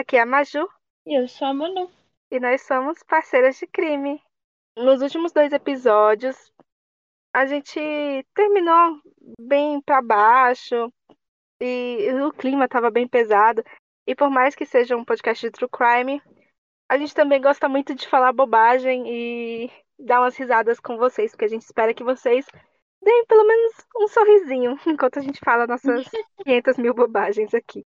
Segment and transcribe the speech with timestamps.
[0.00, 0.66] Aqui é a Maju
[1.04, 1.90] E eu sou a Manu.
[2.30, 4.18] e nós somos parceiras de crime.
[4.74, 6.50] Nos últimos dois episódios,
[7.34, 7.78] a gente
[8.34, 8.98] terminou
[9.38, 10.90] bem pra baixo
[11.60, 13.62] e o clima tava bem pesado.
[14.06, 16.22] E por mais que seja um podcast de true crime,
[16.88, 21.44] a gente também gosta muito de falar bobagem e dar umas risadas com vocês, porque
[21.44, 22.46] a gente espera que vocês
[23.02, 26.08] deem pelo menos um sorrisinho enquanto a gente fala nossas
[26.42, 27.84] 500 mil bobagens aqui.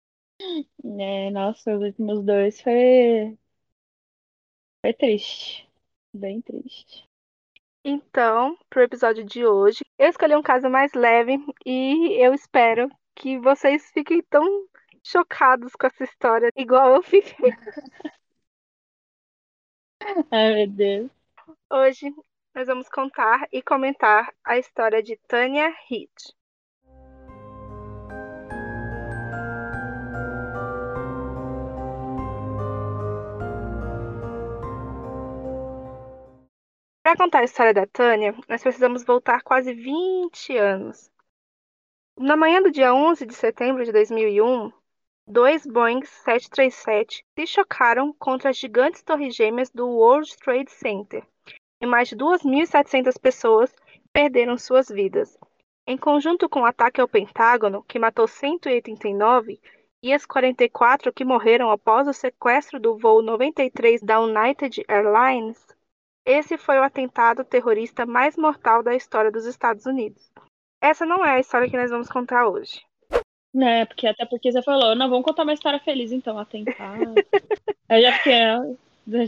[0.99, 3.37] É, nossa, os últimos dois foi.
[4.85, 5.69] Foi triste.
[6.13, 7.09] Bem triste.
[7.85, 13.39] Então, pro episódio de hoje, eu escolhi um caso mais leve e eu espero que
[13.39, 14.69] vocês fiquem tão
[15.03, 17.53] chocados com essa história, igual eu fiquei.
[20.31, 21.11] Ai, meu Deus.
[21.71, 22.15] Hoje
[22.55, 26.11] nós vamos contar e comentar a história de Tanya Head.
[37.13, 41.11] Para contar a história da Tânia, nós precisamos voltar quase 20 anos.
[42.19, 44.73] Na manhã do dia 11 de setembro de 2001,
[45.27, 51.23] dois Boeing 737 se chocaram contra as gigantes torres gêmeas do World Trade Center
[51.83, 53.75] e mais de 2.700 pessoas
[54.11, 55.39] perderam suas vidas.
[55.87, 59.61] Em conjunto com o ataque ao Pentágono, que matou 189,
[60.03, 65.63] e as 44 que morreram após o sequestro do voo 93 da United Airlines,
[66.25, 70.31] esse foi o atentado terrorista mais mortal da história dos Estados Unidos.
[70.81, 72.83] Essa não é a história que nós vamos contar hoje.
[73.55, 77.15] Né, porque até porque você falou, não, vamos contar uma história feliz então, atentado.
[77.89, 78.35] Aí já fiquei.
[78.35, 78.63] ah,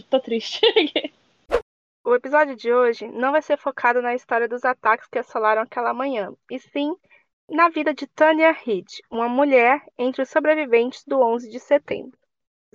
[0.09, 0.61] Tô triste.
[2.07, 5.95] O episódio de hoje não vai ser focado na história dos ataques que assolaram aquela
[5.95, 6.95] manhã, e sim
[7.49, 12.19] na vida de Tanya Reid, uma mulher entre os sobreviventes do 11 de setembro.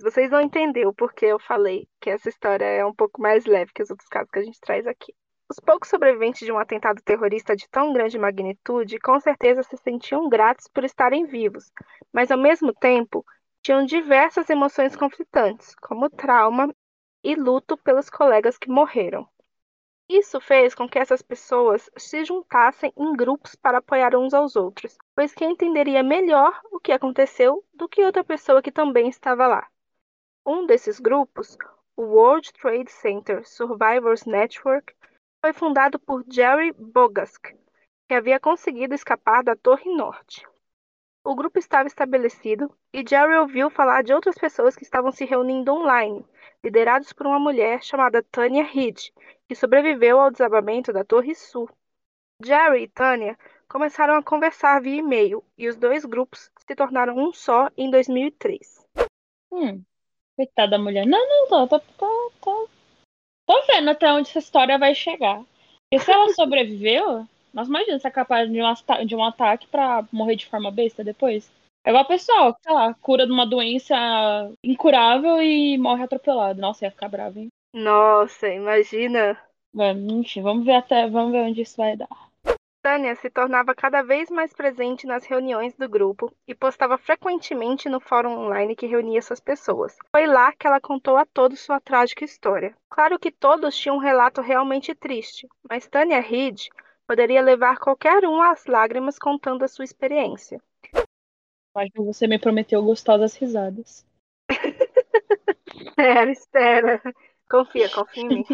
[0.02, 3.82] Vocês não entenderam porque eu falei que essa história é um pouco mais leve que
[3.82, 5.14] os outros casos que a gente traz aqui.
[5.50, 10.28] Os poucos sobreviventes de um atentado terrorista de tão grande magnitude com certeza se sentiam
[10.28, 11.70] gratos por estarem vivos,
[12.12, 13.24] mas ao mesmo tempo
[13.62, 16.74] tinham diversas emoções conflitantes, como trauma
[17.22, 19.28] e luto pelos colegas que morreram.
[20.08, 24.96] Isso fez com que essas pessoas se juntassem em grupos para apoiar uns aos outros,
[25.14, 29.68] pois quem entenderia melhor o que aconteceu do que outra pessoa que também estava lá.
[30.46, 31.56] Um desses grupos,
[31.96, 34.94] o World Trade Center Survivors Network,
[35.40, 37.54] foi fundado por Jerry Bogask,
[38.08, 40.46] que havia conseguido escapar da Torre Norte.
[41.22, 45.72] O grupo estava estabelecido e Jerry ouviu falar de outras pessoas que estavam se reunindo
[45.72, 46.26] online,
[46.64, 49.12] liderados por uma mulher chamada Tanya Reid,
[49.46, 51.68] que sobreviveu ao desabamento da Torre Sul.
[52.42, 57.32] Jerry e Tanya começaram a conversar via e-mail e os dois grupos se tornaram um
[57.32, 58.86] só em 2003.
[59.52, 59.84] Hum,
[60.40, 61.06] coitada da mulher.
[61.06, 62.68] Não, não, tô, tô, tô, tô.
[63.46, 65.42] Tô vendo até onde essa história vai chegar.
[65.92, 70.06] E se ela sobreviveu, nós imagina se é capaz de um, de um ataque pra
[70.12, 71.50] morrer de forma besta depois.
[71.84, 73.96] É igual o pessoal, sei lá, cura de uma doença
[74.64, 76.60] incurável e morre atropelado.
[76.60, 77.48] Nossa, ia ficar bravo, hein?
[77.74, 79.38] Nossa, imagina!
[79.72, 82.29] Vamos, enfim, vamos ver até, vamos ver onde isso vai dar.
[82.82, 88.00] Tânia se tornava cada vez mais presente nas reuniões do grupo e postava frequentemente no
[88.00, 89.96] fórum online que reunia essas pessoas.
[90.10, 92.74] Foi lá que ela contou a todos sua trágica história.
[92.88, 96.70] Claro que todos tinham um relato realmente triste, mas Tânia Reid
[97.06, 100.58] poderia levar qualquer um às lágrimas contando a sua experiência.
[101.74, 104.06] Mas você me prometeu gostosas risadas.
[105.72, 107.02] Espera, espera.
[107.48, 108.44] Confia, confia em mim.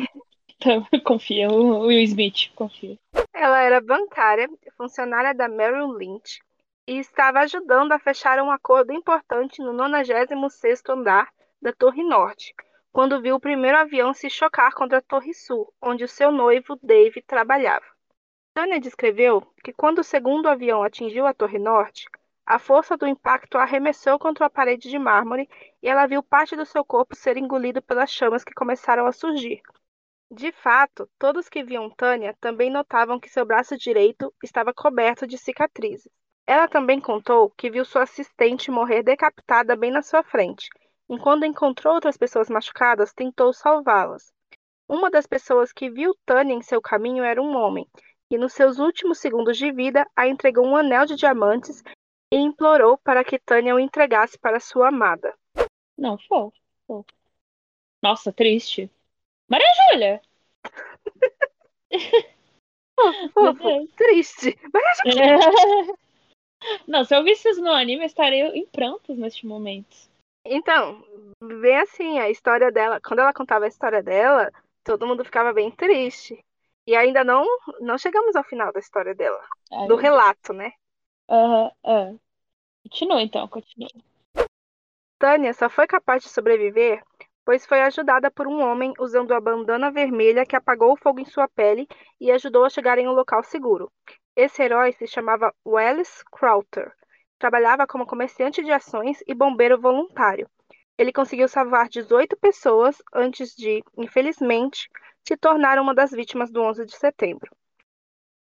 [0.57, 2.99] Então, confia, o Will Smith, confia.
[3.39, 4.49] Ela era bancária,
[4.79, 6.41] funcionária da Merrill Lynch
[6.87, 11.29] e estava ajudando a fechar um acordo importante no 96º andar
[11.61, 12.55] da Torre Norte,
[12.91, 16.79] quando viu o primeiro avião se chocar contra a Torre Sul, onde o seu noivo
[16.83, 17.85] Dave trabalhava.
[18.55, 22.09] Tânia descreveu que quando o segundo avião atingiu a Torre Norte,
[22.47, 25.47] a força do impacto arremessou contra a parede de mármore
[25.83, 29.61] e ela viu parte do seu corpo ser engolido pelas chamas que começaram a surgir.
[30.31, 35.39] De fato, todos que viam Tânia também notavam que seu braço direito estava coberto de
[35.39, 36.11] cicatrizes.
[36.45, 40.69] Ela também contou que viu sua assistente morrer decapitada bem na sua frente,
[41.09, 44.33] e quando encontrou outras pessoas machucadas, tentou salvá-las.
[44.89, 47.89] Uma das pessoas que viu Tânia em seu caminho era um homem,
[48.29, 51.83] que nos seus últimos segundos de vida a entregou um anel de diamantes
[52.33, 55.35] e implorou para que Tânia o entregasse para sua amada.
[55.97, 56.57] Não, fofo.
[58.03, 58.91] Nossa, triste.
[59.49, 60.23] Maria Júlia!
[63.35, 63.91] Fofo, Deus.
[63.95, 64.59] triste.
[64.73, 64.99] Mas
[66.87, 69.97] Não, se eu visse isso no anime, eu estaria em prantos neste momento.
[70.45, 71.05] Então,
[71.43, 74.51] bem assim, a história dela, quando ela contava a história dela,
[74.83, 76.39] todo mundo ficava bem triste.
[76.89, 77.45] E ainda não
[77.81, 80.73] não chegamos ao final da história dela, Ai, do relato, né?
[81.29, 82.15] Aham, é.
[82.85, 83.91] Continua então, continua.
[85.19, 87.03] Tânia só foi capaz de sobreviver
[87.47, 91.25] pois foi ajudada por um homem usando a bandana vermelha que apagou o fogo em
[91.25, 91.87] sua pele
[92.21, 93.89] e ajudou a chegar em um local seguro.
[94.35, 96.93] Esse herói se chamava Wallace Crowther.
[97.39, 100.51] Trabalhava como comerciante de ações e bombeiro voluntário.
[100.99, 104.91] Ele conseguiu salvar 18 pessoas antes de, infelizmente,
[105.23, 107.55] se tornar uma das vítimas do 11 de setembro.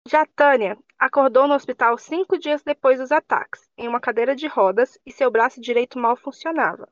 [0.07, 4.97] Já Tânia acordou no hospital cinco dias depois dos ataques, em uma cadeira de rodas
[5.05, 6.89] e seu braço direito mal funcionava.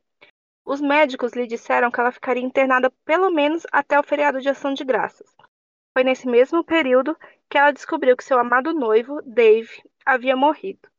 [0.65, 4.73] Os médicos lhe disseram que ela ficaria internada pelo menos até o feriado de Ação
[4.73, 5.35] de Graças.
[5.93, 7.15] Foi nesse mesmo período
[7.47, 10.89] que ela descobriu que seu amado noivo, Dave, havia morrido.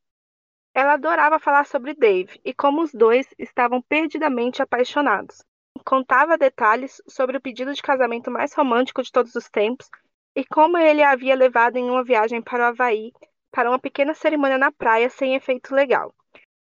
[0.72, 5.44] Ela adorava falar sobre Dave e como os dois estavam perdidamente apaixonados.
[5.84, 9.90] Contava detalhes sobre o pedido de casamento mais romântico de todos os tempos
[10.34, 13.12] e como ele a havia levado em uma viagem para o Havaí
[13.50, 16.14] para uma pequena cerimônia na praia sem efeito legal.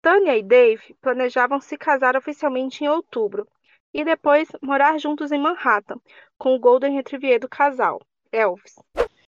[0.06, 3.44] Tanya e Dave planejavam se casar oficialmente em outubro
[3.92, 6.00] e depois morar juntos em Manhattan,
[6.38, 8.00] com o Golden Retriever do casal,
[8.30, 8.76] Elvis.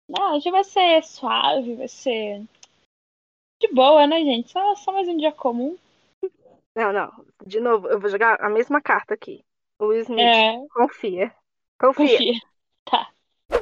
[0.08, 2.42] Não, hoje vai ser suave, vai ser
[3.60, 4.50] de boa, né, gente?
[4.50, 5.78] Só, só mais um dia comum.
[6.74, 7.12] Não, não.
[7.46, 9.44] De novo, eu vou jogar a mesma carta aqui.
[9.78, 11.32] O Smith, É, confia.
[11.78, 12.08] Confia.
[12.08, 12.40] confia.
[12.84, 13.12] Tá.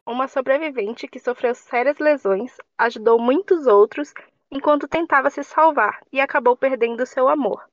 [0.06, 4.14] Uma sobrevivente que sofreu sérias lesões ajudou muitos outros
[4.50, 7.68] enquanto tentava se salvar e acabou perdendo seu amor.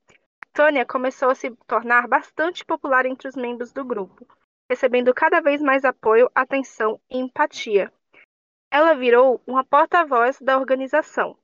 [0.54, 4.28] Tânia começou a se tornar bastante popular entre os membros do grupo,
[4.70, 7.92] recebendo cada vez mais apoio, atenção e empatia.
[8.70, 11.38] Ela virou uma porta-voz da organização.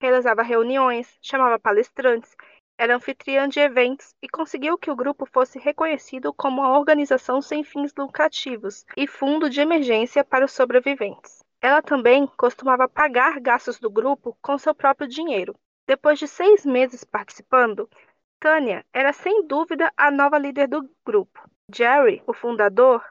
[0.00, 2.36] Realizava reuniões, chamava palestrantes,
[2.78, 7.64] era anfitriã de eventos e conseguiu que o grupo fosse reconhecido como uma organização sem
[7.64, 11.45] fins lucrativos e fundo de emergência para os sobreviventes.
[11.66, 15.52] Ela também costumava pagar gastos do grupo com seu próprio dinheiro.
[15.84, 17.90] Depois de seis meses participando,
[18.38, 21.42] Tânia era sem dúvida a nova líder do grupo.
[21.74, 23.04] Jerry, o fundador,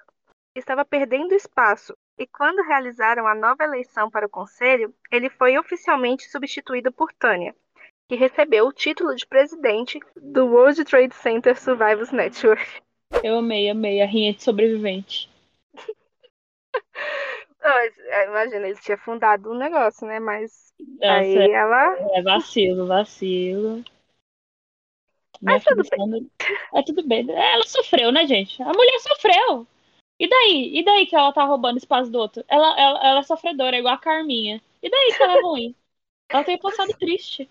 [0.56, 6.30] estava perdendo espaço e quando realizaram a nova eleição para o conselho, ele foi oficialmente
[6.30, 7.54] substituído por Tânia,
[8.08, 12.66] que recebeu o título de presidente do World Trade Center Survivors Network.
[13.22, 15.30] Eu amei, amei a rinha de sobrevivente.
[18.28, 20.20] Imagina, ele tinha fundado um negócio, né?
[20.20, 21.98] Mas Nossa, aí ela.
[22.14, 23.84] é vacilo, vacilo.
[25.42, 26.30] Mas tudo sendo-
[26.74, 27.30] É tudo bem.
[27.30, 28.62] Ela sofreu, né, gente?
[28.62, 29.68] A mulher sofreu.
[30.20, 30.78] E daí?
[30.78, 32.44] E daí que ela tá roubando espaço do outro?
[32.48, 34.62] Ela, ela, ela é sofredora, é igual a Carminha.
[34.82, 35.76] E daí que ela é ruim?
[36.30, 37.50] Ela tem passado triste.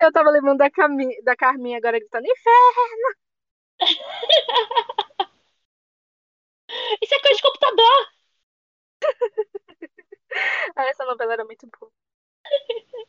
[0.00, 1.22] Eu tava lembrando da, Cami...
[1.22, 3.14] da Carminha agora gritando inferno.
[7.02, 8.08] Isso é coisa de computador!
[10.74, 11.92] Ah, Essa novela era muito boa.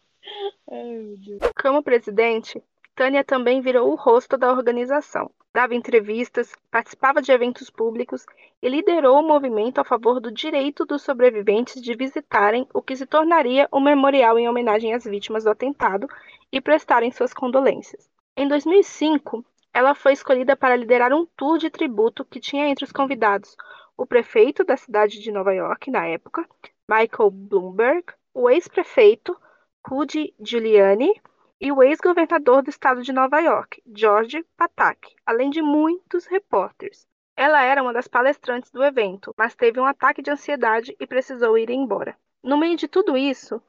[0.70, 1.40] Ai.
[1.62, 2.62] Como presidente,
[2.96, 5.32] Tânia também virou o rosto da organização.
[5.54, 8.26] Dava entrevistas, participava de eventos públicos
[8.62, 13.06] e liderou o movimento a favor do direito dos sobreviventes de visitarem o que se
[13.06, 16.08] tornaria um memorial em homenagem às vítimas do atentado
[16.52, 18.10] e prestarem suas condolências.
[18.36, 22.92] Em 2005, ela foi escolhida para liderar um tour de tributo que tinha entre os
[22.92, 23.56] convidados
[23.98, 26.48] o prefeito da cidade de Nova York na época,
[26.88, 29.38] Michael Bloomberg, o ex-prefeito
[29.86, 31.14] Rudy Giuliani
[31.60, 37.08] e o ex-governador do estado de Nova York, George Patak, além de muitos repórteres.
[37.36, 41.58] Ela era uma das palestrantes do evento, mas teve um ataque de ansiedade e precisou
[41.58, 42.16] ir embora.
[42.44, 43.62] No meio de tudo isso,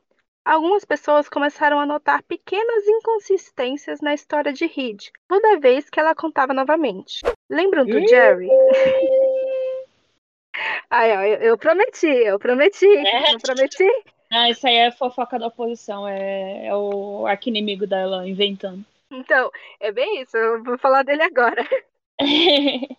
[0.45, 6.15] algumas pessoas começaram a notar pequenas inconsistências na história de Reed, toda vez que ela
[6.15, 7.23] contava novamente.
[7.49, 8.49] Lembram do Jerry?
[10.91, 13.35] Ai, ó, eu, eu prometi, eu prometi, É.
[13.35, 13.89] eu prometi.
[14.33, 16.07] Ah, isso aí é fofoca da oposição.
[16.09, 18.85] É, é o arquinimigo dela inventando.
[19.11, 21.65] Então, é bem isso, eu vou falar dele agora.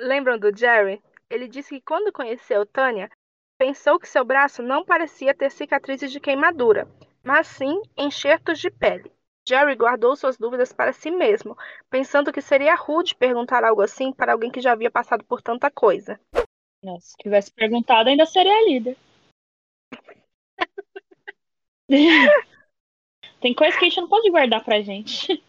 [0.00, 1.00] Lembram do Jerry?
[1.30, 3.10] Ele disse que quando conheceu Tânia,
[3.58, 6.88] pensou que seu braço não parecia ter cicatrizes de queimadura,
[7.22, 9.12] mas sim enxertos de pele.
[9.46, 11.56] Jerry guardou suas dúvidas para si mesmo,
[11.90, 15.70] pensando que seria rude perguntar algo assim para alguém que já havia passado por tanta
[15.70, 16.20] coisa.
[16.82, 18.96] Nossa, se tivesse perguntado, ainda seria líder.
[23.40, 25.42] Tem coisa que a gente não pode guardar pra gente.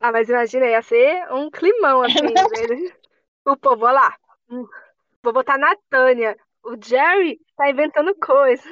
[0.00, 2.16] Ah, mas imagina, ia ser um climão assim.
[3.42, 4.18] O povo, olha lá,
[5.22, 6.36] vou botar na Tânia.
[6.64, 8.62] O Jerry tá inventando coisa.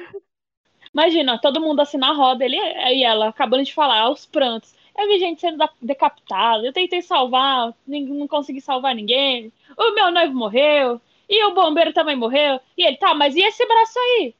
[0.93, 4.75] Imagina, todo mundo assim na roda, ele e ela acabando de falar, aos prantos.
[4.97, 6.65] Eu vi gente sendo decapitada.
[6.65, 9.51] Eu tentei salvar, não consegui salvar ninguém.
[9.77, 11.01] O meu noivo morreu.
[11.29, 12.59] E o bombeiro também morreu.
[12.77, 14.35] E ele, tá, mas e esse braço aí?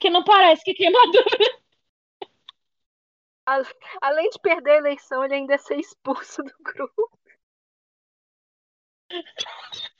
[0.00, 1.24] Que não parece que queimadura.
[4.00, 7.10] Além de perder a eleição, ele ainda ia ser expulso do grupo.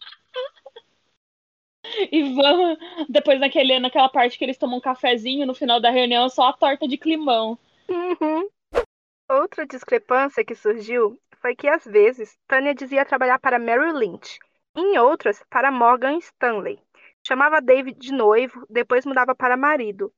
[2.11, 2.79] E vamos.
[3.09, 6.53] Depois naquele, naquela parte que eles tomam um cafezinho no final da reunião, só a
[6.53, 7.59] torta de climão.
[7.89, 8.49] Uhum.
[9.29, 14.39] Outra discrepância que surgiu foi que, às vezes, Tânia dizia trabalhar para Mary Lynch,
[14.77, 16.79] em outras, para Morgan Stanley.
[17.27, 20.13] Chamava David de noivo, depois mudava para marido.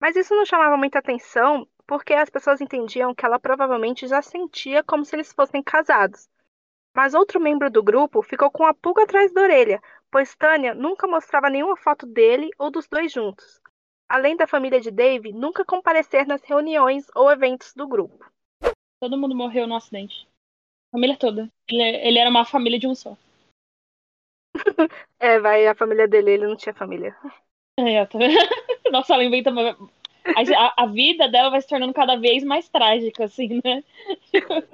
[0.00, 4.84] Mas isso não chamava muita atenção porque as pessoas entendiam que ela provavelmente já sentia
[4.84, 6.28] como se eles fossem casados.
[6.94, 11.06] Mas outro membro do grupo ficou com a pulga atrás da orelha, pois Tânia nunca
[11.06, 13.60] mostrava nenhuma foto dele ou dos dois juntos.
[14.08, 18.24] Além da família de Dave nunca comparecer nas reuniões ou eventos do grupo.
[19.00, 20.26] Todo mundo morreu no acidente.
[20.88, 21.50] A família toda.
[21.68, 23.16] Ele, ele era uma família de um só.
[25.20, 27.16] é, vai, a família dele, ele não tinha família.
[27.80, 28.18] É, tô...
[28.90, 29.70] Nossa, ela inventa uma...
[30.24, 33.84] A, a, vida dela vai se tornando cada vez mais trágica, assim, né?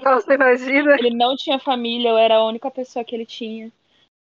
[0.02, 0.94] Nossa, imagina.
[0.94, 3.70] Ele não tinha família, eu era a única pessoa que ele tinha.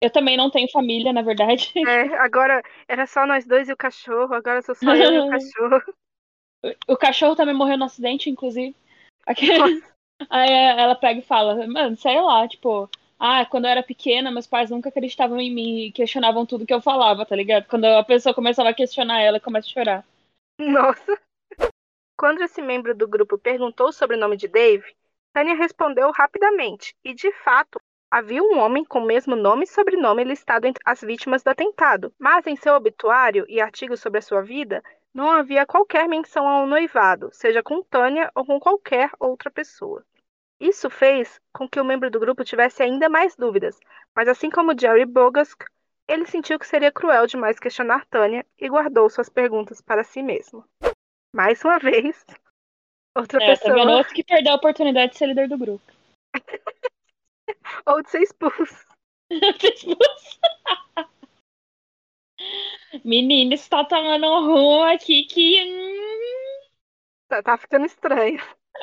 [0.05, 1.73] Eu também não tenho família, na verdade.
[1.89, 5.31] É, agora era só nós dois e o cachorro, agora sou só eu e o
[5.33, 5.95] cachorro.
[6.87, 8.77] O cachorro também morreu no acidente, inclusive.
[10.29, 12.87] Aí ela pega e fala, mano, sei lá, tipo,
[13.19, 16.75] ah, quando eu era pequena, meus pais nunca acreditavam em mim e questionavam tudo que
[16.75, 17.67] eu falava, tá ligado?
[17.67, 20.07] Quando a pessoa começava a questionar ela, começa a chorar.
[20.61, 21.19] Nossa.
[22.15, 24.85] Quando esse membro do grupo perguntou sobre o nome de Dave,
[25.33, 27.81] Tânia respondeu rapidamente, e de fato,
[28.15, 32.15] havia um homem com o mesmo nome e sobrenome listado entre as vítimas do atentado,
[32.17, 34.81] mas em seu obituário e artigos sobre a sua vida,
[35.13, 40.05] não havia qualquer menção ao noivado, seja com Tânia ou com qualquer outra pessoa.
[40.61, 43.81] Isso fez com que o membro do grupo tivesse ainda mais dúvidas,
[44.15, 45.65] mas assim como Jerry Bogask,
[46.07, 50.65] ele sentiu que seria cruel demais questionar Tânia e guardou suas perguntas para si mesmo.
[51.35, 52.25] Mais uma vez,
[53.19, 53.75] outra é, pessoa.
[53.75, 55.83] Tá outro que perdeu a oportunidade de ser líder do grupo.
[57.87, 58.87] Ou de ser expulso.
[63.05, 65.63] Menina, isso tá tomando um rumo aqui que.
[65.65, 66.35] Hum...
[67.29, 68.41] Tá, tá ficando estranho.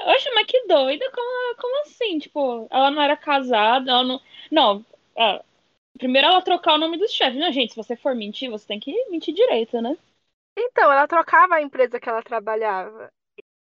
[0.07, 2.19] Oxe, mas que doida, como, como assim?
[2.19, 4.21] Tipo, ela não era casada, ela não.
[4.51, 4.86] Não,
[5.17, 5.43] é,
[5.98, 7.39] primeiro ela trocar o nome dos chefes.
[7.39, 9.98] Não, gente, se você for mentir, você tem que mentir direito, né?
[10.57, 13.12] Então, ela trocava a empresa que ela trabalhava.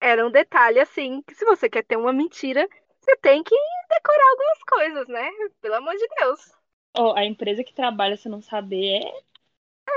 [0.00, 2.68] Era um detalhe, assim, que se você quer ter uma mentira,
[3.00, 3.54] você tem que
[3.88, 5.30] decorar algumas coisas, né?
[5.60, 6.52] Pelo amor de Deus.
[6.98, 9.26] Oh, a empresa que trabalha, você não saber, é.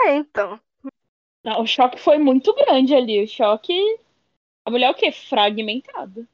[0.08, 0.60] É, então.
[1.44, 3.24] Não, o choque foi muito grande ali.
[3.24, 3.74] O choque
[4.66, 5.12] a mulher é o quê?
[5.12, 6.28] Fragmentada.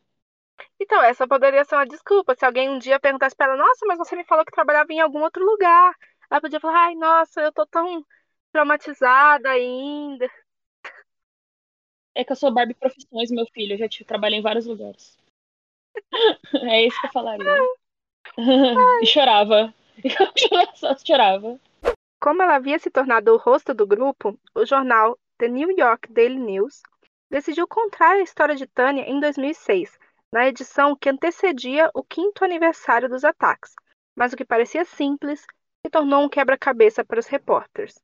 [0.79, 2.35] Então, essa poderia ser uma desculpa.
[2.35, 4.99] Se alguém um dia perguntasse pra ela, nossa, mas você me falou que trabalhava em
[4.99, 5.95] algum outro lugar.
[6.29, 8.05] Ela podia falar, ai, nossa, eu tô tão
[8.51, 10.29] traumatizada ainda.
[12.13, 13.73] É que eu sou Barbie Profissões, meu filho.
[13.73, 15.17] Eu já trabalhei em vários lugares.
[16.69, 17.57] é isso que eu falaria.
[19.01, 19.73] e chorava.
[20.75, 21.59] Só chorava.
[22.19, 26.39] Como ela havia se tornado o rosto do grupo, o jornal The New York Daily
[26.39, 26.81] News
[27.29, 29.97] decidiu contar a história de Tânia em 2006,
[30.31, 33.73] na edição que antecedia o quinto aniversário dos ataques,
[34.15, 35.41] mas o que parecia simples
[35.85, 38.01] se tornou um quebra-cabeça para os repórteres.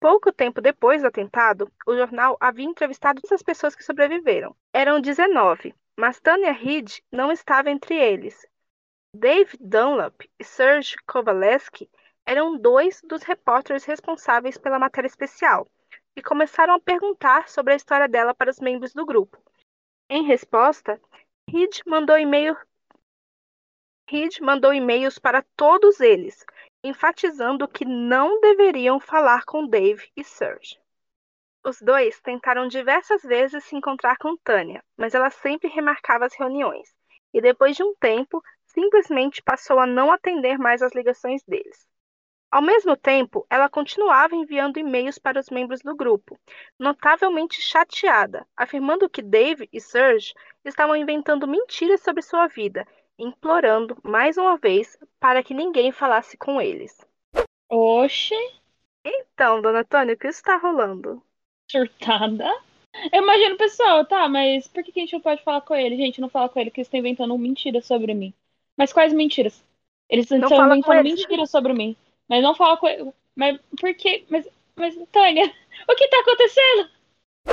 [0.00, 4.56] Pouco tempo depois do atentado, o jornal havia entrevistado todas as pessoas que sobreviveram.
[4.72, 8.46] Eram 19, mas Tânia Reid não estava entre eles.
[9.14, 11.90] Dave Dunlap e Serge Kovaleski
[12.26, 15.68] eram dois dos repórteres responsáveis pela matéria especial,
[16.16, 19.38] e começaram a perguntar sobre a história dela para os membros do grupo.
[20.08, 21.00] Em resposta,
[21.48, 22.56] Reed mandou e-mail
[24.08, 26.44] Reed mandou e-mails para todos eles,
[26.84, 30.81] enfatizando que não deveriam falar com Dave e Serge.
[31.64, 36.92] Os dois tentaram diversas vezes se encontrar com Tânia, mas ela sempre remarcava as reuniões,
[37.32, 41.86] e depois de um tempo, simplesmente passou a não atender mais as ligações deles.
[42.50, 46.38] Ao mesmo tempo, ela continuava enviando e-mails para os membros do grupo,
[46.78, 52.86] notavelmente chateada, afirmando que Dave e Serge estavam inventando mentiras sobre sua vida,
[53.18, 56.98] implorando mais uma vez para que ninguém falasse com eles.
[57.70, 58.34] Oxe!
[59.04, 61.22] Então, dona Tônia, o que está rolando?
[61.72, 62.46] Surtada?
[63.10, 65.96] Eu imagino, pessoal, tá, mas por que a gente não pode falar com ele?
[65.96, 68.34] Gente, não fala com ele, que eles estão inventando mentiras sobre mim.
[68.76, 69.64] Mas quais mentiras?
[70.08, 71.96] Eles não estão inventando mentiras sobre mim.
[72.28, 73.10] Mas não fala com ele.
[73.34, 74.24] Mas por quê?
[74.28, 75.44] Mas, mas, Tânia,
[75.88, 76.90] o que tá acontecendo?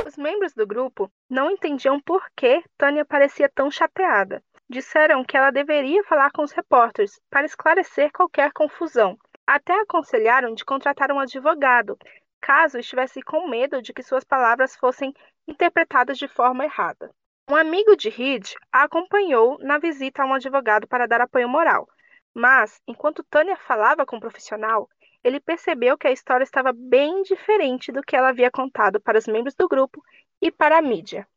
[0.06, 4.44] Os membros do grupo não entendiam por que Tânia parecia tão chateada.
[4.70, 9.18] disseram que ela deveria falar com os repórteres para esclarecer qualquer confusão.
[9.48, 11.98] Até aconselharam de contratar um advogado,
[12.42, 15.14] caso estivesse com medo de que suas palavras fossem
[15.48, 17.12] interpretadas de forma errada.
[17.50, 21.88] Um amigo de Reed a acompanhou na visita a um advogado para dar apoio moral,
[22.34, 24.88] mas, enquanto Tânia falava com o profissional,
[25.24, 29.28] ele percebeu que a história estava bem diferente do que ela havia contado para os
[29.28, 30.02] membros do grupo
[30.42, 31.28] e para a mídia.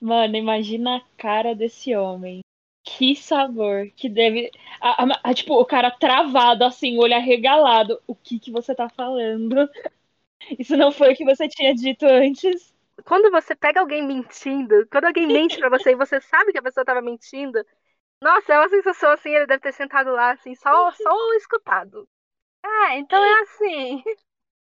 [0.00, 2.40] Mano, imagina a cara desse homem.
[2.84, 4.52] Que sabor que deve.
[4.80, 8.00] A, a, a, tipo, o cara travado, assim, olho arregalado.
[8.06, 9.68] O que que você tá falando?
[10.58, 12.74] Isso não foi o que você tinha dito antes?
[13.04, 16.62] Quando você pega alguém mentindo, quando alguém mente pra você e você sabe que a
[16.62, 17.64] pessoa tava mentindo,
[18.22, 22.08] nossa, é uma sensação assim, ele deve ter sentado lá, assim, só, só escutado.
[22.64, 24.02] Ah, então é assim.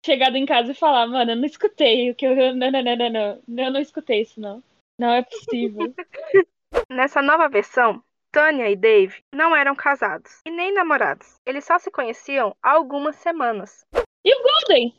[0.04, 2.34] Chegado em casa e falar, mano, eu não escutei o que eu.
[2.54, 3.10] Não, não, não, não,
[3.46, 3.64] não.
[3.64, 4.62] Eu não escutei isso, não.
[4.98, 5.94] Não é possível.
[6.88, 11.38] Nessa nova versão, Tânia e Dave não eram casados e nem namorados.
[11.46, 13.84] Eles só se conheciam há algumas semanas.
[14.24, 14.94] E o Golden?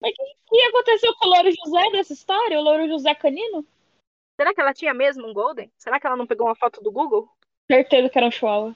[0.00, 2.58] Mas o que, que aconteceu com o Louro José nessa história?
[2.58, 3.66] O Louro José canino?
[4.36, 5.72] Será que ela tinha mesmo um Golden?
[5.76, 7.28] Será que ela não pegou uma foto do Google?
[7.70, 8.74] Certeza que era um chihuahua.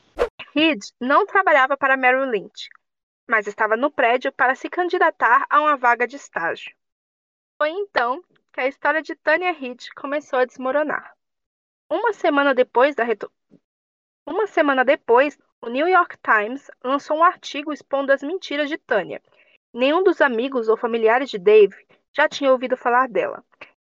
[0.54, 2.68] Reed não trabalhava para Merrill Lynch,
[3.28, 6.74] mas estava no prédio para se candidatar a uma vaga de estágio.
[7.60, 8.22] Foi então
[8.52, 11.14] que a história de Tanya Reed começou a desmoronar.
[11.90, 13.30] Uma semana depois da reto...
[14.26, 19.20] Uma semana depois, o New York Times lançou um artigo expondo as mentiras de Tanya.
[19.72, 21.76] Nenhum dos amigos ou familiares de Dave
[22.16, 23.44] já tinha ouvido falar dela.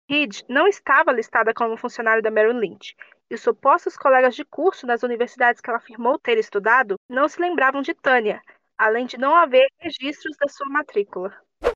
[0.10, 2.96] Reed não estava listada como funcionário da Merrill Lynch,
[3.30, 7.82] e supostos colegas de curso nas universidades que ela afirmou ter estudado não se lembravam
[7.82, 8.42] de Tânia,
[8.78, 11.34] além de não haver registros da sua matrícula.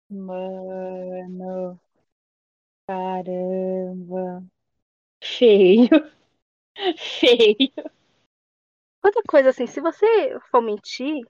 [0.10, 1.80] Mano.
[2.88, 4.44] Caramba.
[5.24, 5.90] Feio.
[6.98, 7.72] Feio.
[9.04, 11.26] Outra coisa assim, se você for mentir,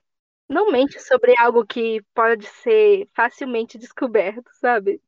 [0.48, 5.00] não mente sobre algo que pode ser facilmente descoberto, sabe?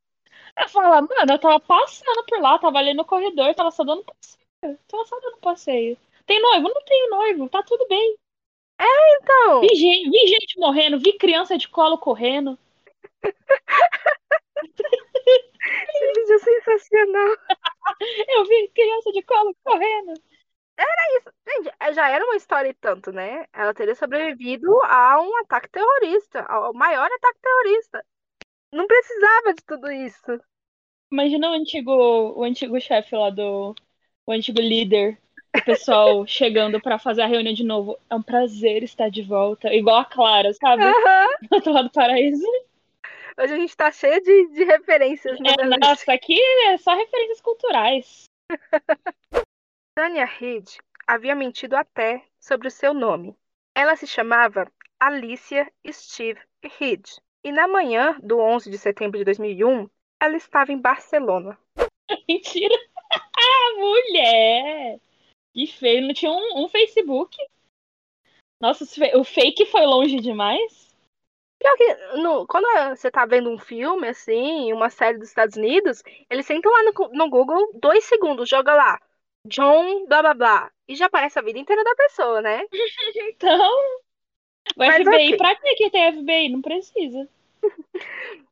[0.56, 4.04] Ela fala, mano, eu tava passando por lá, tava ali no corredor, tava só dando
[4.88, 5.96] Tô só dando passeio.
[6.26, 6.68] Tem noivo?
[6.68, 8.16] Não tenho noivo, tá tudo bem.
[8.78, 9.60] É, então.
[9.62, 12.58] Vi gente, vi gente morrendo, vi criança de colo correndo.
[15.88, 17.36] Esse vídeo é sensacional.
[18.28, 20.14] Eu vi criança de colo correndo.
[20.80, 21.30] Era isso.
[21.46, 23.44] Gente, é, já era uma história e tanto, né?
[23.52, 28.04] Ela teria sobrevivido a um ataque terrorista, ao maior ataque terrorista.
[28.72, 30.40] Não precisava de tudo isso.
[31.12, 33.74] Imagina o antigo, o antigo chefe lá do,
[34.24, 35.18] o antigo líder,
[35.54, 37.98] o pessoal chegando para fazer a reunião de novo.
[38.08, 39.74] É um prazer estar de volta.
[39.74, 40.84] Igual a Clara, sabe?
[40.84, 41.28] Uhum.
[41.50, 42.46] Do outro lado do paraíso.
[43.38, 45.38] Hoje a gente tá cheio de, de referências.
[45.40, 48.24] É, nossa, aqui é só referências culturais.
[50.00, 53.36] Tanya Reid havia mentido até sobre o seu nome.
[53.76, 54.66] Ela se chamava
[54.98, 56.40] Alicia Steve
[56.78, 57.20] Reid.
[57.44, 61.58] E na manhã do 11 de setembro de 2001, ela estava em Barcelona.
[62.26, 62.74] Mentira!
[63.12, 65.00] Ah, mulher!
[65.52, 67.36] Que feio, não tinha um, um Facebook.
[68.58, 68.84] Nossa,
[69.16, 70.96] o fake foi longe demais.
[71.58, 76.02] Pior que no, quando você tá vendo um filme, assim, uma série dos Estados Unidos,
[76.30, 79.00] eles sentam lá no, no Google dois segundos, joga lá,
[79.46, 82.62] John, blá blá blá, e já aparece a vida inteira da pessoa, né?
[83.16, 83.72] então,
[84.76, 85.36] o Mas, FBI, okay.
[85.36, 86.48] pra que tem FBI?
[86.50, 87.28] Não precisa.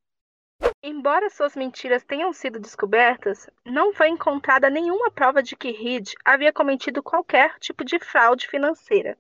[0.83, 6.53] Embora suas mentiras tenham sido descobertas, não foi encontrada nenhuma prova de que Reed havia
[6.53, 9.17] cometido qualquer tipo de fraude financeira.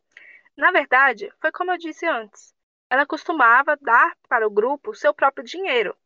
[0.56, 2.54] Na verdade, foi como eu disse antes.
[2.90, 5.96] Ela costumava dar para o grupo seu próprio dinheiro.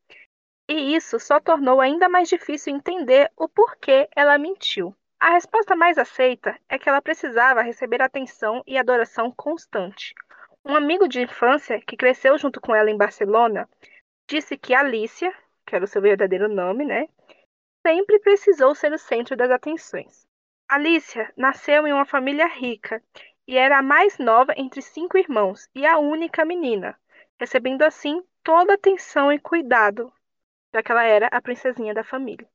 [0.68, 4.94] E isso só tornou ainda mais difícil entender o porquê ela mentiu.
[5.22, 10.16] A resposta mais aceita é que ela precisava receber atenção e adoração constante.
[10.64, 13.68] Um amigo de infância que cresceu junto com ela em Barcelona
[14.28, 15.32] disse que Alicia,
[15.64, 17.06] que era o seu verdadeiro nome, né,
[17.86, 20.26] sempre precisou ser o centro das atenções.
[20.68, 23.00] Alicia nasceu em uma família rica
[23.46, 26.98] e era a mais nova entre cinco irmãos e a única menina,
[27.38, 30.12] recebendo assim toda atenção e cuidado,
[30.74, 32.48] já que ela era a princesinha da família.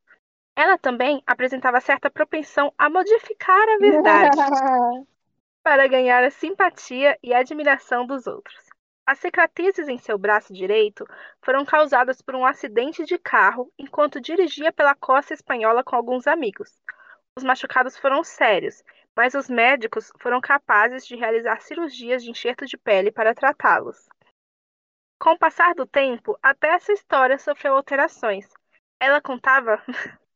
[0.57, 4.37] Ela também apresentava certa propensão a modificar a verdade
[5.61, 8.57] para ganhar a simpatia e admiração dos outros.
[9.05, 11.05] As cicatrizes em seu braço direito
[11.43, 16.81] foram causadas por um acidente de carro enquanto dirigia pela costa espanhola com alguns amigos.
[17.37, 18.83] Os machucados foram sérios,
[19.15, 24.09] mas os médicos foram capazes de realizar cirurgias de enxerto de pele para tratá-los.
[25.19, 28.51] Com o passar do tempo, até essa história sofreu alterações.
[28.99, 29.79] Ela contava.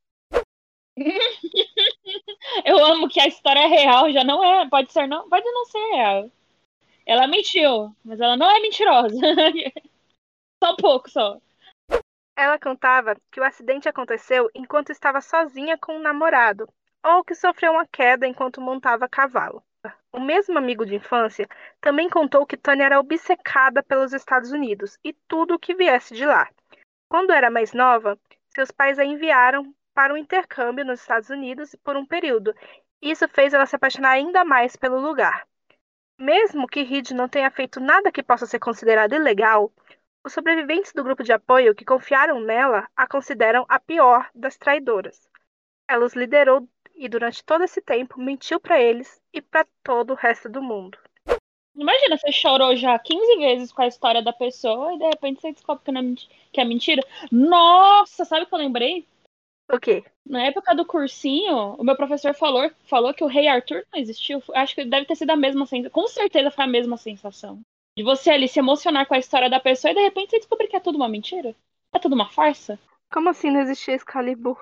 [2.66, 4.68] Eu amo que a história é real, já não é.
[4.70, 5.30] Pode ser, não.
[5.30, 6.32] Pode não ser real.
[7.06, 9.16] Ela mentiu, mas ela não é mentirosa.
[10.64, 11.40] só um pouco só.
[12.38, 16.68] Ela contava que o acidente aconteceu enquanto estava sozinha com um namorado,
[17.04, 19.64] ou que sofreu uma queda enquanto montava cavalo.
[20.14, 21.48] O mesmo amigo de infância
[21.80, 26.26] também contou que Tânia era obcecada pelos Estados Unidos e tudo o que viesse de
[26.26, 26.50] lá.
[27.10, 28.18] Quando era mais nova,
[28.54, 32.54] seus pais a enviaram para um intercâmbio nos Estados Unidos por um período.
[33.02, 35.48] Isso fez ela se apaixonar ainda mais pelo lugar.
[36.18, 39.72] Mesmo que Reed não tenha feito nada que possa ser considerado ilegal,
[40.24, 45.28] os sobreviventes do grupo de apoio que confiaram nela a consideram a pior das traidoras.
[45.88, 50.16] Ela os liderou e durante todo esse tempo mentiu para eles e para todo o
[50.16, 50.98] resto do mundo.
[51.76, 55.54] Imagina, você chorou já 15 vezes com a história da pessoa e de repente você
[55.54, 55.94] descobre que, é,
[56.54, 57.02] que é mentira.
[57.32, 59.08] Nossa, sabe o que eu lembrei?
[59.72, 60.04] O quê?
[60.26, 64.44] Na época do cursinho, o meu professor falou, falou que o Rei Arthur não existiu.
[64.54, 65.92] Acho que deve ter sido a mesma sensação.
[65.92, 67.62] Com certeza foi a mesma sensação.
[67.98, 70.68] De você ali se emocionar com a história da pessoa e de repente você descobrir
[70.68, 71.56] que é tudo uma mentira.
[71.94, 72.78] É tudo uma farsa.
[73.12, 74.58] Como assim não existia Excalibur?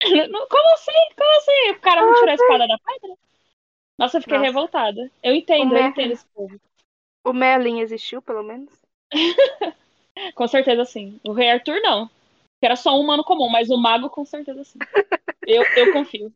[0.00, 1.14] Como assim?
[1.16, 1.70] Como assim?
[1.72, 3.16] O cara não tirou a espada da pedra?
[3.98, 4.46] Nossa, eu fiquei Nossa.
[4.46, 5.10] revoltada.
[5.22, 6.58] Eu entendo, eu entendo esse povo.
[7.22, 8.72] O Merlin existiu, pelo menos?
[10.34, 11.20] com certeza sim.
[11.22, 12.10] O Rei Arthur não.
[12.60, 14.78] Que era só um humano comum, mas o mago com certeza sim.
[15.46, 16.32] eu, eu confio.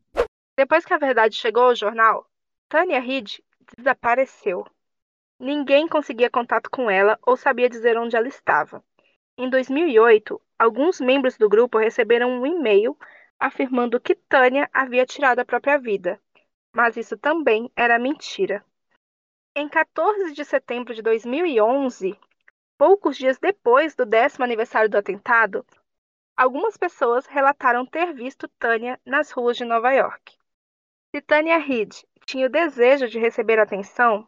[0.57, 2.27] Depois que a verdade chegou ao jornal,
[2.67, 3.43] Tanya Reid
[3.77, 4.65] desapareceu.
[5.39, 8.83] Ninguém conseguia contato com ela ou sabia dizer onde ela estava.
[9.37, 12.97] Em 2008, alguns membros do grupo receberam um e-mail
[13.39, 16.19] afirmando que Tânia havia tirado a própria vida,
[16.73, 18.63] mas isso também era mentira.
[19.53, 22.17] Em 14 de setembro de 2011,
[22.77, 25.65] poucos dias depois do décimo aniversário do atentado,
[26.37, 30.33] Algumas pessoas relataram ter visto Tânia nas ruas de Nova York.
[31.15, 34.27] Se Tânia Reid tinha o desejo de receber atenção,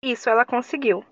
[0.00, 1.04] isso ela conseguiu.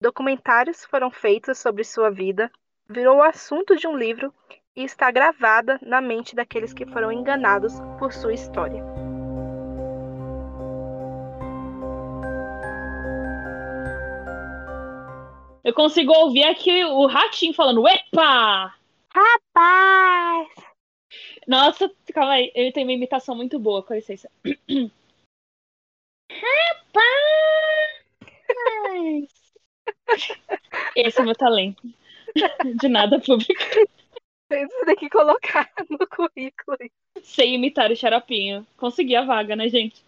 [0.00, 2.50] Documentários foram feitos sobre sua vida,
[2.88, 4.32] virou o assunto de um livro
[4.74, 8.82] e está gravada na mente daqueles que foram enganados por sua história.
[15.62, 18.81] Eu consigo ouvir aqui o ratinho falando: Epa!
[19.14, 20.48] Rapaz!
[21.46, 24.30] Nossa, calma aí, ele tem uma imitação muito boa, com licença.
[26.30, 27.12] Rapaz!
[30.96, 31.82] Esse é o meu talento.
[32.80, 33.52] De nada público.
[34.48, 36.78] Você tem que colocar no currículo.
[37.22, 38.66] Sei imitar o xaropinho.
[38.76, 40.04] Consegui a vaga, né, gente?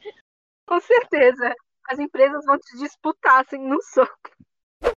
[0.67, 1.55] Com certeza.
[1.89, 4.31] As empresas vão te disputar assim no soco.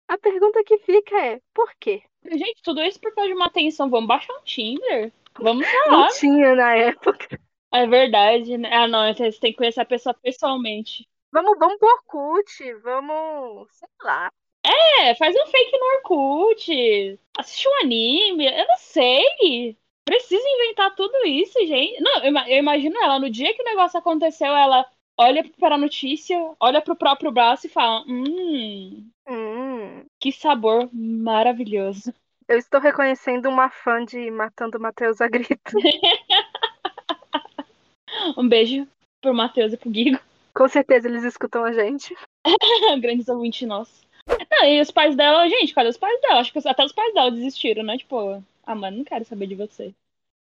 [0.08, 2.04] A pergunta que fica é: por quê?
[2.26, 3.89] Gente, tudo isso por causa de uma atenção.
[3.89, 5.12] Vamos baixar um Tinder?
[5.39, 5.91] Vamos lá.
[5.91, 7.39] Não tinha na época.
[7.74, 8.74] É verdade, né?
[8.74, 11.08] Ah, não, você tem que conhecer a pessoa pessoalmente.
[11.32, 14.32] Vamos, vamos pro Orkut, vamos, sei lá.
[14.63, 17.20] É, faz um fake no Orkut.
[17.38, 19.78] Assiste um anime, eu não sei.
[20.06, 22.02] Precisa inventar tudo isso, gente.
[22.02, 24.86] Não, eu, imagino ela, no dia que o negócio aconteceu, ela
[25.17, 30.06] olha para a notícia, olha pro próprio braço e fala: Hum, hum.
[30.19, 32.13] que sabor maravilhoso.
[32.47, 35.73] Eu estou reconhecendo uma fã de Matando Matheus a Grito.
[38.38, 38.88] um beijo
[39.19, 40.19] pro Matheus e pro Guigo.
[40.54, 42.15] Com certeza eles escutam a gente.
[43.01, 44.06] Grandes ouvintes nossos.
[44.51, 46.39] Não, e os pais dela, gente, cadê os pais dela?
[46.39, 47.97] Acho que até os pais dela desistiram, né?
[47.97, 49.93] Tipo, ah, mano, não quero saber de você.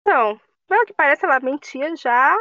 [0.00, 2.36] Então, pelo que parece, ela mentia já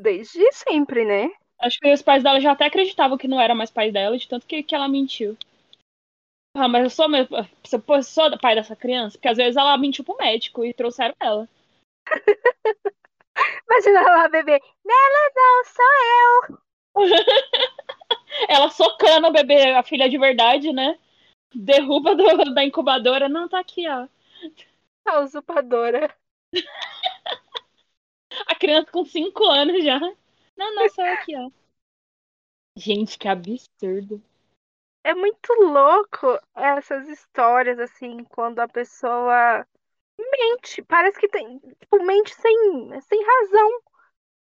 [0.00, 1.30] desde sempre, né?
[1.60, 4.26] Acho que os pais dela já até acreditavam que não era mais pai dela, de
[4.26, 5.36] tanto que, que ela mentiu.
[6.56, 7.80] Ah, mas eu sou, meu, eu sou
[8.40, 11.48] pai dessa criança, porque às vezes ela mentiu pro médico e trouxeram ela.
[13.68, 14.60] Imagina ela bebê.
[14.84, 16.58] Nela não, sou eu.
[18.48, 20.98] ela socando o bebê, a filha de verdade, né?
[21.54, 23.28] Derruba do, da incubadora.
[23.28, 24.08] Não, tá aqui, ó.
[25.06, 26.14] A usurpadora.
[28.46, 29.98] A criança com 5 anos já.
[30.56, 31.50] Não, não, só aqui, ó.
[32.76, 34.22] Gente, que absurdo.
[35.02, 39.66] É muito louco essas histórias, assim, quando a pessoa
[40.18, 40.82] mente.
[40.82, 41.58] Parece que tem.
[41.58, 43.80] Tipo, mente sem, sem razão.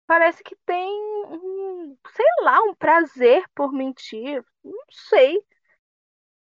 [0.06, 0.88] Parece que tem
[1.26, 4.44] um, sei lá, um prazer por mentir.
[4.62, 5.42] Não sei.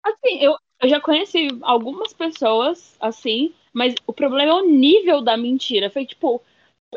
[0.03, 5.37] Assim, eu, eu já conheci algumas pessoas assim, mas o problema é o nível da
[5.37, 5.91] mentira.
[5.91, 6.43] Foi tipo,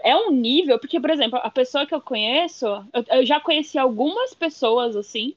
[0.02, 3.78] é um nível, porque, por exemplo, a pessoa que eu conheço, eu, eu, já conheci
[3.78, 5.36] algumas pessoas assim,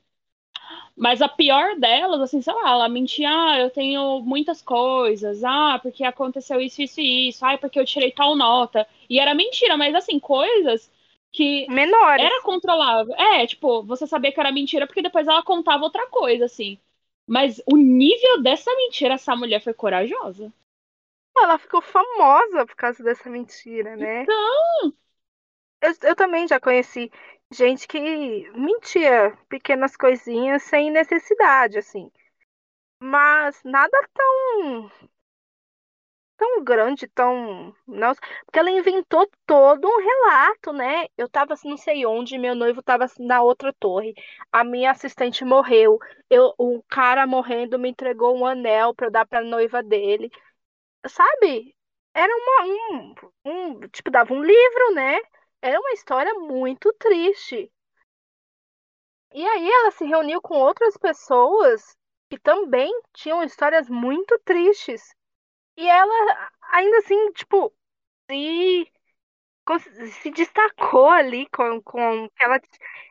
[0.96, 5.78] mas a pior delas, assim, sei lá, ela mentia, ah, eu tenho muitas coisas, ah,
[5.82, 8.86] porque aconteceu isso, isso e isso, ah, porque eu tirei tal nota.
[9.08, 10.90] E era mentira, mas assim, coisas
[11.30, 12.24] que Menores.
[12.24, 13.14] era controlável.
[13.14, 16.78] É, tipo, você sabia que era mentira porque depois ela contava outra coisa, assim.
[17.26, 20.52] Mas o nível dessa mentira, essa mulher foi corajosa.
[21.42, 24.28] Ela ficou famosa por causa dessa mentira, né?
[24.28, 24.66] Então,
[25.80, 27.10] Eu, eu também já conheci
[27.52, 27.98] gente que
[28.52, 32.10] mentia pequenas coisinhas sem necessidade, assim.
[33.00, 34.90] Mas nada tão
[36.36, 37.74] tão grande, tão.
[37.86, 41.06] Nossa, porque ela inventou todo um relato, né?
[41.16, 44.14] Eu tava assim, não sei onde, meu noivo tava assim, na outra torre.
[44.52, 45.98] A minha assistente morreu.
[46.28, 50.30] Eu, o cara morrendo me entregou um anel pra eu dar pra noiva dele.
[51.08, 51.76] Sabe?
[52.14, 53.14] Era uma, um,
[53.44, 55.18] um, tipo, dava um livro, né?
[55.60, 57.70] Era uma história muito triste.
[59.34, 61.96] E aí ela se reuniu com outras pessoas
[62.30, 65.14] que também tinham histórias muito tristes.
[65.76, 67.72] E ela ainda assim, tipo,
[68.30, 68.90] se,
[70.22, 72.60] se destacou ali com, com o que ela,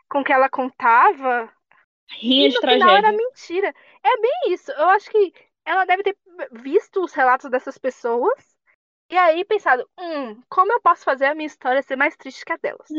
[0.10, 1.52] com que ela contava.
[2.10, 3.18] rinha E de no final era tragédia.
[3.18, 3.74] mentira.
[4.04, 4.72] É bem isso.
[4.72, 5.34] Eu acho que
[5.66, 6.18] ela deve ter
[6.52, 8.56] visto os relatos dessas pessoas
[9.10, 12.54] e aí pensado, hum, como eu posso fazer a minha história ser mais triste que
[12.54, 12.90] a delas?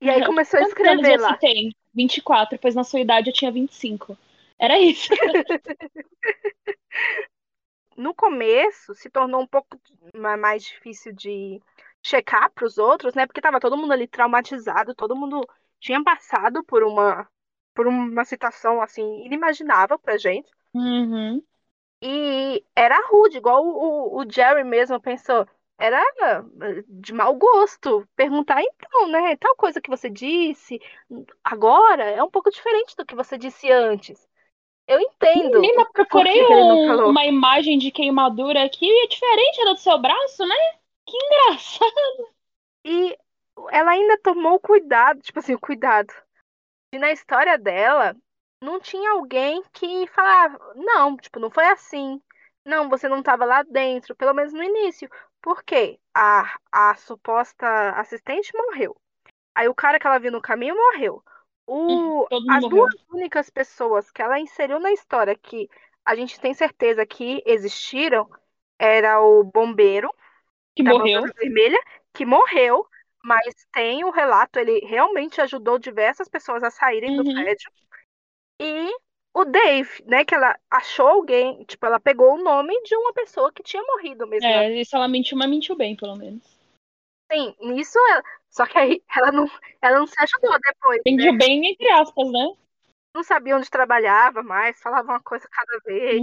[0.00, 1.36] E aí começou a escrever você lá.
[1.38, 1.74] tem?
[1.94, 4.16] 24, pois na sua idade eu tinha 25.
[4.58, 5.08] Era isso.
[7.96, 9.80] No começo se tornou um pouco
[10.14, 11.60] ma- mais difícil de
[12.02, 13.26] checar para os outros, né?
[13.26, 15.46] Porque tava todo mundo ali traumatizado, todo mundo
[15.80, 17.28] tinha passado por uma
[17.74, 20.48] por uma situação assim inimaginável pra gente.
[20.74, 21.42] Uhum.
[22.06, 25.48] E era rude, igual o, o, Jerry mesmo pensou.
[25.78, 26.04] Era
[26.86, 29.34] de mau gosto perguntar, então, né?
[29.36, 30.78] Tal coisa que você disse
[31.42, 34.28] agora é um pouco diferente do que você disse antes.
[34.86, 39.78] Eu entendo Menina, procurei um- uma imagem de queimadura aqui e é diferente da do
[39.78, 40.56] seu braço, né?
[41.06, 42.28] Que engraçado.
[42.84, 43.16] E
[43.70, 46.12] ela ainda tomou cuidado, tipo assim, o cuidado.
[46.92, 48.14] E na história dela,
[48.64, 52.20] não tinha alguém que falava, não, tipo, não foi assim.
[52.64, 55.08] Não, você não estava lá dentro, pelo menos no início.
[55.42, 56.00] Por quê?
[56.14, 58.96] A, a suposta assistente morreu.
[59.54, 61.22] Aí o cara que ela viu no caminho morreu.
[61.66, 62.70] O, as morreu.
[62.70, 65.68] duas únicas pessoas que ela inseriu na história que
[66.04, 68.28] a gente tem certeza que existiram
[68.78, 70.10] era o bombeiro
[70.74, 71.22] Que da morreu.
[71.38, 71.78] Vermelha,
[72.12, 72.86] que morreu,
[73.24, 77.34] mas tem o relato, ele realmente ajudou diversas pessoas a saírem do Uhum.
[77.34, 77.70] prédio.
[78.60, 78.90] E
[79.34, 83.52] o Dave, né, que ela achou alguém, tipo, ela pegou o nome de uma pessoa
[83.52, 84.48] que tinha morrido mesmo.
[84.48, 86.42] É, isso ela mentiu, mas mentiu bem, pelo menos.
[87.32, 88.22] Sim, nisso ela...
[88.48, 89.50] Só que aí ela não,
[89.82, 91.02] ela não se ajudou depois, né?
[91.04, 92.54] Mentiu bem entre aspas, né?
[93.16, 96.22] Não sabia onde trabalhava mais, falava uma coisa cada vez.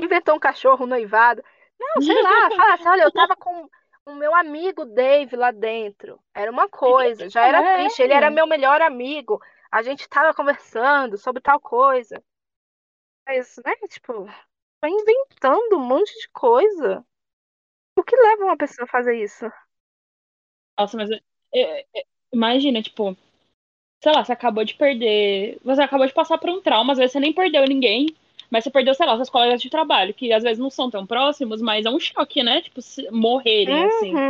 [0.00, 1.42] Inventou um cachorro noivado.
[1.78, 3.68] Não, sei lá, fala assim, olha, eu tava com
[4.06, 6.18] o meu amigo Dave lá dentro.
[6.34, 7.76] Era uma coisa, já era É.
[7.78, 8.02] triste.
[8.02, 9.40] Ele era meu melhor amigo.
[9.72, 12.22] A gente tava conversando sobre tal coisa.
[13.26, 14.24] Mas, né, tipo,
[14.80, 17.04] vai inventando um monte de coisa.
[17.96, 19.46] O que leva uma pessoa a fazer isso?
[20.78, 21.20] Nossa, mas é-
[21.94, 23.16] é- imagina, tipo,
[24.02, 25.58] sei lá, você acabou de perder.
[25.64, 28.14] Você acabou de passar por um trauma, às vezes você nem perdeu ninguém,
[28.50, 31.06] mas você perdeu, sei lá, seus colegas de trabalho, que às vezes não são tão
[31.06, 32.62] próximos, mas é um choque, né?
[32.62, 34.22] Tipo, se morrerem, assim.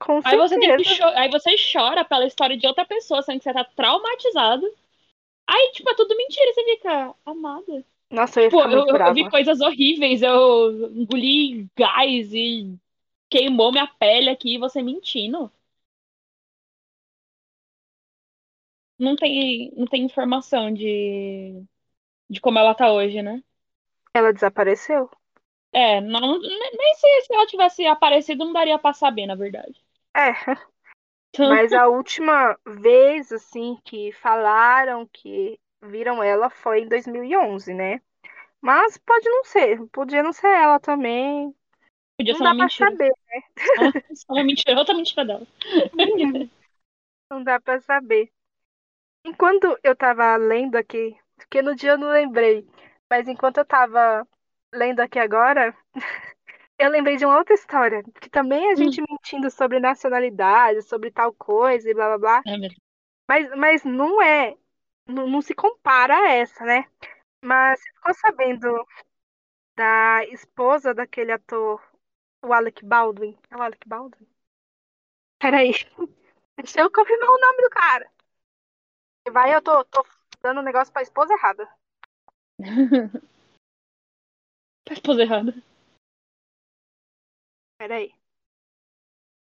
[0.00, 1.04] Com Aí você certeza.
[1.16, 4.66] aí você chora pela história de outra pessoa, sendo que você tá traumatizado.
[5.46, 7.84] Aí, tipo, é tudo mentira, você fica amada.
[8.10, 9.14] Nossa, eu ia Tipo, ficar eu, eu brava.
[9.14, 12.78] vi coisas horríveis, eu engoli gás e
[13.30, 15.52] queimou minha pele aqui você mentindo.
[18.98, 21.62] Não tem, não tem informação de,
[22.30, 23.42] de como ela tá hoje, né?
[24.12, 25.08] Ela desapareceu?
[25.72, 29.78] É, não, nem nem se, se ela tivesse aparecido, não daria pra saber, na verdade.
[30.16, 30.32] É,
[31.38, 38.00] mas a última vez, assim, que falaram que viram ela foi em 2011, né?
[38.60, 41.54] Mas pode não ser, podia não ser ela também.
[42.16, 42.90] Podia Não ser dá uma pra mentira.
[42.90, 43.12] saber,
[43.58, 45.46] Só, só uma mentira, outra mentira dela.
[47.30, 48.30] não dá pra saber.
[49.24, 52.66] Enquanto eu tava lendo aqui, porque no dia eu não lembrei,
[53.10, 54.26] mas enquanto eu tava
[54.72, 55.76] lendo aqui agora,
[56.78, 61.10] eu lembrei de uma outra história, que também é a gente mentindo sobre nacionalidade, sobre
[61.10, 62.42] tal coisa e blá blá blá.
[62.46, 62.74] Meu Deus.
[63.28, 64.56] Mas, mas não é,
[65.06, 66.86] não, não se compara a essa, né?
[67.42, 68.86] Mas você ficou sabendo
[69.74, 71.82] da esposa daquele ator,
[72.42, 73.36] o Alec Baldwin?
[73.50, 74.26] É o Alec Baldwin?
[75.38, 75.72] Peraí,
[76.56, 78.10] deixa eu confirmar o nome do cara.
[79.30, 80.06] Vai, eu tô, tô
[80.40, 81.68] dando um negócio pra esposa errada.
[84.86, 85.52] Tá esposa errada.
[87.78, 88.12] Peraí.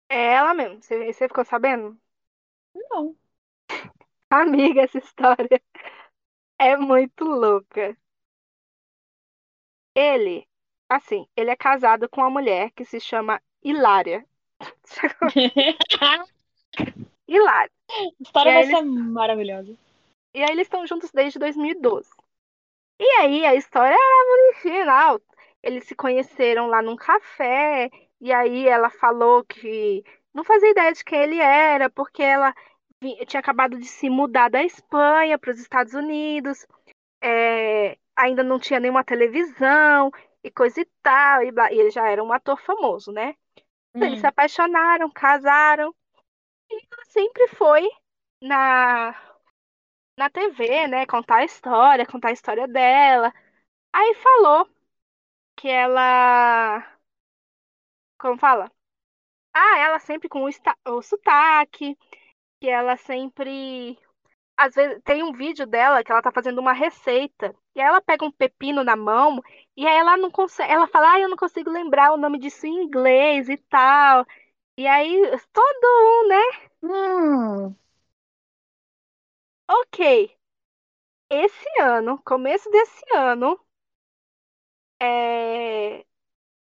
[0.09, 1.99] É ela mesmo, você, você ficou sabendo?
[2.75, 3.17] Não.
[4.31, 5.61] Amiga, essa história
[6.59, 7.97] é muito louca.
[9.95, 10.47] Ele,
[10.89, 14.27] assim, ele é casado com uma mulher que se chama Hilária.
[17.29, 17.73] Hilária.
[17.91, 19.77] A história E vai ser maravilhosa.
[20.35, 22.11] E aí eles estão juntos desde 2012.
[22.99, 25.21] E aí a história era original.
[25.63, 27.91] Eles se conheceram lá num café,
[28.23, 30.05] e aí ela falou que
[30.35, 32.55] não fazia ideia de quem ele era, porque ela
[33.29, 36.67] tinha acabado de se mudar da Espanha para os Estados Unidos,
[37.23, 40.11] é, ainda não tinha nenhuma televisão
[40.45, 43.35] e coisa e tal, e, blá- e ele já era um ator famoso, né?
[44.01, 44.29] Eles se Hum.
[44.29, 45.95] apaixonaram, casaram,
[46.71, 47.89] e ela sempre foi
[48.43, 49.15] na
[50.19, 51.07] na TV, né?
[51.07, 53.33] Contar a história, contar a história dela.
[53.93, 54.69] Aí falou
[55.57, 56.92] que ela.
[58.23, 58.67] Como fala?
[59.55, 61.99] Ah, ela sempre com o, esta- o sotaque,
[62.61, 63.99] que ela sempre.
[64.57, 67.55] Às vezes tem um vídeo dela que ela tá fazendo uma receita.
[67.77, 69.43] E aí ela pega um pepino na mão
[69.77, 70.73] e aí ela não consegue.
[70.73, 74.27] Ela fala, ah, eu não consigo lembrar o nome disso em inglês e tal.
[74.79, 76.43] E aí, todo um, né?
[77.71, 77.77] Hum.
[79.69, 79.99] Ok.
[81.31, 83.59] Esse ano, começo desse ano,
[85.01, 86.05] é,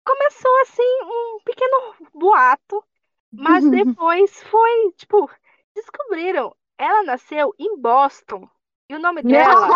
[0.05, 2.83] começou assim um pequeno boato,
[3.31, 5.29] mas depois foi, tipo,
[5.75, 6.55] descobriram.
[6.77, 8.49] Ela nasceu em Boston
[8.89, 9.67] e o nome dela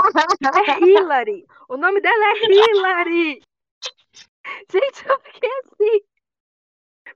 [0.67, 1.45] é Hillary.
[1.69, 3.41] O nome dela é Hillary.
[4.69, 6.01] Gente, eu fiquei assim.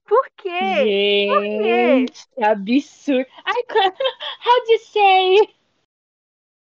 [0.05, 0.59] Por quê?
[0.85, 3.29] Gente, que absurdo.
[3.45, 3.97] I can't...
[4.45, 5.55] How do you say?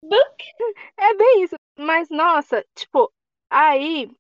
[0.04, 0.44] Book?
[0.98, 1.56] É bem isso.
[1.80, 3.12] Mas, nossa, tipo,
[3.50, 4.12] aí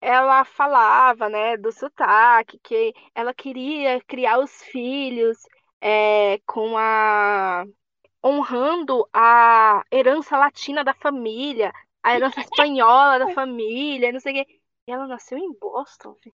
[0.00, 5.38] ela falava, né, do sotaque, que ela queria criar os filhos
[5.80, 7.64] é, com a
[8.24, 14.60] honrando a herança latina da família, a herança espanhola da família, não sei o quê.
[14.88, 16.14] E ela nasceu em Boston.
[16.16, 16.34] filho.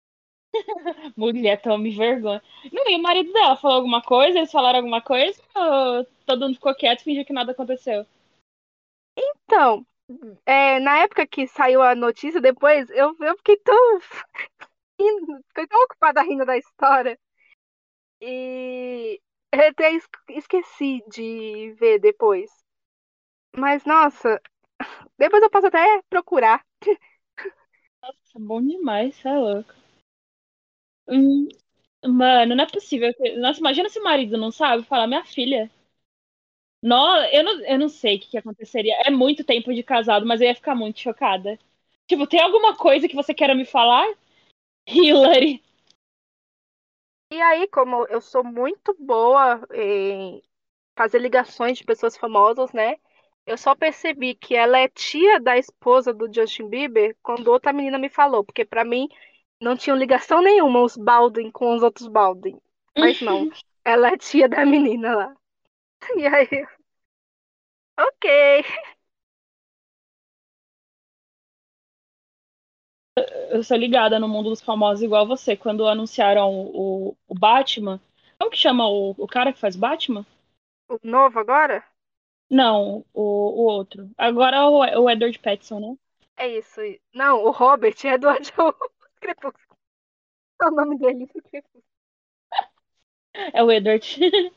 [1.15, 2.41] Mulher, tome vergonha.
[2.71, 4.37] Não, e o marido dela falou alguma coisa?
[4.37, 5.41] Eles falaram alguma coisa?
[5.55, 8.05] Ou todo mundo ficou quieto e fingiu que nada aconteceu?
[9.17, 9.85] Então,
[10.45, 13.99] é, na época que saiu a notícia, depois eu, eu fiquei tão
[15.49, 17.17] fiquei tão ocupada rindo da história.
[18.21, 19.19] E
[19.53, 22.49] eu até es- esqueci de ver depois.
[23.55, 24.41] Mas, nossa,
[25.19, 26.63] depois eu posso até procurar.
[28.01, 29.73] Nossa, bom demais, você é louco.
[31.09, 31.47] Hum,
[32.05, 33.13] mano, não é possível.
[33.39, 35.69] Nossa, imagina se o marido não sabe falar, minha filha.
[36.87, 38.95] Não, eu não, eu não sei o que, que aconteceria.
[39.05, 41.59] É muito tempo de casado, mas eu ia ficar muito chocada.
[42.07, 44.07] Tipo, tem alguma coisa que você queira me falar?
[44.87, 45.61] Hillary.
[47.29, 50.41] E aí, como eu sou muito boa em
[50.97, 52.95] fazer ligações de pessoas famosas, né?
[53.45, 57.99] Eu só percebi que ela é tia da esposa do Justin Bieber quando outra menina
[57.99, 59.09] me falou, porque pra mim
[59.61, 62.57] não tinha ligação nenhuma os Baldwin com os outros Baldwin.
[62.97, 63.51] Mas não,
[63.83, 65.35] ela é tia da menina lá.
[66.15, 66.47] E aí,
[67.97, 68.63] ok.
[73.49, 75.55] Eu sou ligada no mundo dos famosos igual você.
[75.55, 77.99] Quando anunciaram o, o, Batman.
[78.37, 80.25] Como que chama o, o cara que faz Batman?
[80.87, 81.83] O novo agora?
[82.49, 84.09] Não, o, o outro.
[84.17, 85.97] Agora é o, o Edward Pattinson, né?
[86.37, 86.79] É isso.
[87.13, 88.73] Não, o Robert Edward é o
[89.19, 89.77] Crepúsculo.
[90.61, 91.27] É o nome dele.
[93.53, 94.19] É o Edward.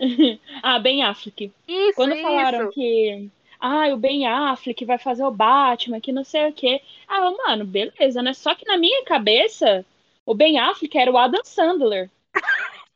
[0.62, 1.52] ah, Ben Affleck.
[1.68, 2.72] Isso, Quando falaram isso.
[2.72, 3.28] que.
[3.60, 6.80] Ah, o Ben Affleck vai fazer o Batman, que não sei o quê.
[7.06, 8.32] Ah, mano, beleza, né?
[8.32, 9.84] Só que na minha cabeça,
[10.24, 12.10] o Ben Affleck era o Adam Sandler.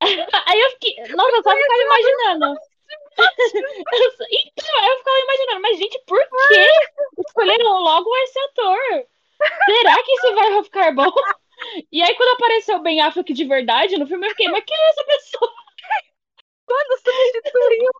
[0.00, 0.94] Aí eu fiquei.
[1.14, 2.58] Nossa, eu só ficava imaginando.
[3.18, 6.66] Então, eu ficava imaginando, mas gente, por que
[7.26, 8.78] escolheram logo esse ator?
[9.64, 11.12] Será que isso vai ficar bom?
[11.90, 14.76] E aí, quando apareceu o Ben Affleck de verdade no filme, eu fiquei, mas quem
[14.76, 15.52] é essa pessoa?
[16.68, 17.90] Quando substituiu.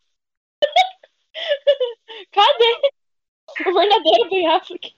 [2.31, 2.91] Cadê
[3.67, 4.95] o verdadeiro Ben Affleck?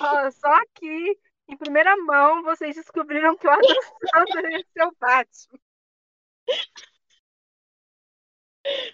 [0.00, 1.16] Ó, só aqui,
[1.48, 3.76] em primeira mão, vocês descobriram que o Adam
[4.12, 5.60] Sandler é seu Batman.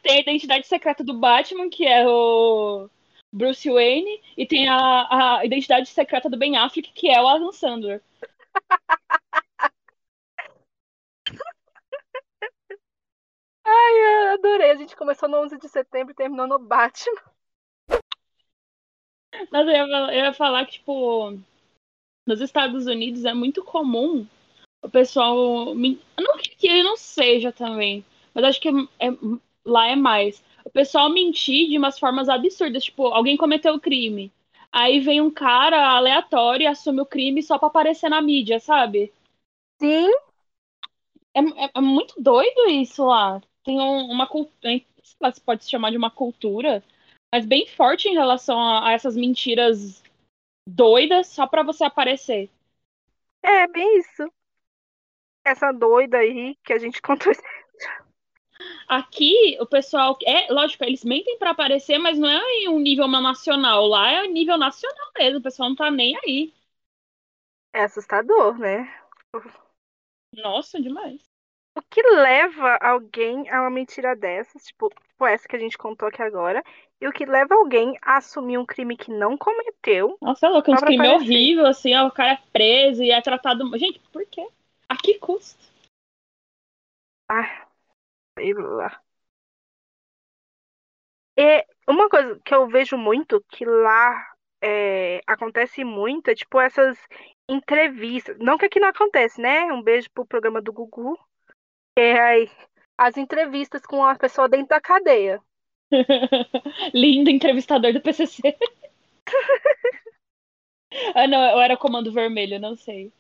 [0.03, 2.91] Tem a identidade secreta do Batman, que é o
[3.33, 7.53] Bruce Wayne, e tem a, a identidade secreta do Ben Affleck, que é o Adam
[7.53, 8.03] Sandler.
[13.67, 14.71] Eu adorei.
[14.71, 17.21] A gente começou no 11 de setembro e terminou no Batman.
[19.51, 21.39] Mas eu ia, eu ia falar que, tipo,
[22.27, 24.27] nos Estados Unidos é muito comum
[24.83, 25.75] o pessoal.
[25.75, 29.09] Não que ele não seja também, mas acho que é,
[29.65, 30.43] lá é mais.
[30.65, 34.33] O pessoal mentir de umas formas absurdas, tipo, alguém cometeu o crime.
[34.73, 39.13] Aí vem um cara aleatório e assume o crime só pra aparecer na mídia, sabe?
[39.81, 40.11] Sim.
[41.35, 43.41] É, é, é muito doido isso lá.
[43.67, 46.85] Tem um, uma cultura, se pode se chamar de uma cultura,
[47.35, 50.05] mas bem forte em relação a, a essas mentiras
[50.69, 52.49] doidas só pra você aparecer.
[53.43, 54.31] É, bem isso.
[55.45, 57.33] Essa doida aí que a gente contou.
[58.89, 60.17] Aqui, o pessoal.
[60.25, 63.87] É, lógico, eles mentem para aparecer, mas não é em um nível nacional.
[63.87, 65.41] Lá é nível nacional mesmo.
[65.41, 66.53] O pessoal não tá nem aí.
[67.73, 68.93] É assustador, né?
[70.33, 71.21] Nossa, demais.
[71.77, 76.09] O que leva alguém a uma mentira dessas, tipo, tipo essa que a gente contou
[76.09, 76.65] aqui agora,
[76.99, 80.17] e o que leva alguém a assumir um crime que não cometeu.
[80.23, 83.71] Nossa, é louco, um crime horrível, assim, ó, o cara é preso e é tratado.
[83.77, 84.49] Gente, por quê?
[84.89, 85.63] A que custo?
[87.29, 87.67] Ah,
[88.39, 88.99] sei lá.
[91.37, 96.99] E uma coisa que eu vejo muito, que lá é, acontece muito, é tipo essas
[97.47, 98.39] entrevistas.
[98.39, 99.65] Não que aqui não acontece, né?
[99.71, 101.19] Um beijo pro programa do Gugu.
[101.99, 102.47] É
[102.99, 105.41] as entrevistas com a pessoa dentro da cadeia.
[106.95, 108.57] Lindo entrevistador do PCC.
[111.15, 113.13] ah, não, eu era Comando Vermelho, não sei.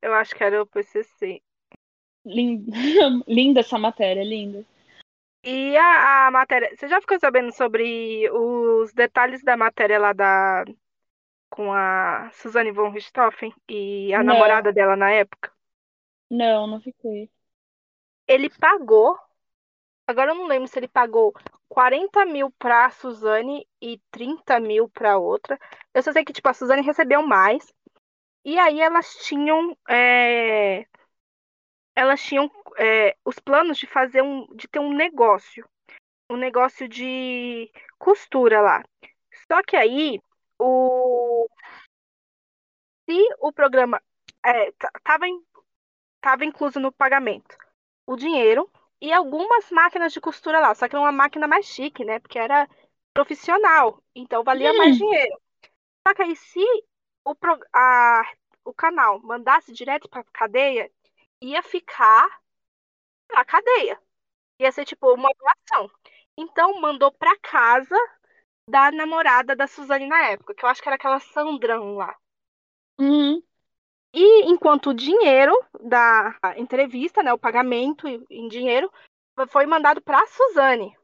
[0.00, 1.42] Eu acho que era o PCC.
[2.24, 2.72] Linda,
[3.28, 4.64] linda essa matéria, linda.
[5.42, 6.74] E a, a, matéria.
[6.74, 10.64] Você já ficou sabendo sobre os detalhes da matéria lá da.
[11.50, 14.32] com a Suzane von Richthofen e a não.
[14.32, 15.52] namorada dela na época?
[16.30, 17.28] Não, não fiquei.
[18.26, 19.18] Ele pagou.
[20.06, 21.32] Agora eu não lembro se ele pagou
[21.68, 25.58] 40 mil pra Suzane e 30 mil pra outra.
[25.92, 27.72] Eu só sei que, tipo, a Suzane recebeu mais.
[28.44, 29.76] E aí elas tinham.
[29.88, 30.86] É
[31.94, 35.68] elas tinham é, os planos de fazer um, de ter um negócio,
[36.30, 38.84] um negócio de costura lá.
[39.50, 40.20] Só que aí
[40.58, 41.48] o
[43.08, 44.02] se o programa
[44.44, 45.30] estava é,
[46.20, 47.56] tava incluso no pagamento
[48.06, 52.04] o dinheiro e algumas máquinas de costura lá, só que era uma máquina mais chique,
[52.04, 52.18] né?
[52.18, 52.68] Porque era
[53.12, 54.78] profissional, então valia hum.
[54.78, 55.40] mais dinheiro.
[56.06, 56.64] Só que aí se
[57.24, 57.34] o,
[57.74, 58.22] a,
[58.64, 60.90] o canal mandasse direto para cadeia,
[61.40, 62.28] ia ficar
[63.32, 64.00] na cadeia.
[64.60, 65.90] Ia ser tipo uma doação.
[66.36, 67.96] Então mandou pra casa
[68.68, 72.16] da namorada da Suzane na época, que eu acho que era aquela Sandrão lá.
[72.98, 73.42] Uhum.
[74.14, 75.52] E enquanto o dinheiro
[75.82, 78.90] da entrevista, né, o pagamento em dinheiro,
[79.48, 80.96] foi mandado pra Suzane.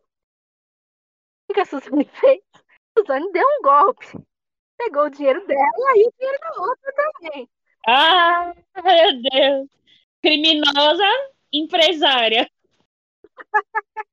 [1.49, 2.41] O que a Suzane fez?
[2.55, 4.07] A Suzane deu um golpe.
[4.79, 7.49] Pegou o dinheiro dela e o dinheiro da outra também.
[7.87, 9.81] Ah, meu Deus
[10.23, 11.05] criminosa
[11.53, 12.49] empresária.